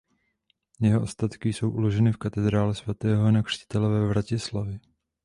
Jeho 0.79 1.01
ostatky 1.01 1.53
jsou 1.53 1.69
uloženy 1.71 2.11
v 2.11 2.17
katedrále 2.17 2.75
svatého 2.75 3.25
Jana 3.25 3.43
Křtitele 3.43 3.89
ve 3.89 4.07
Vratislavi. 4.07 4.79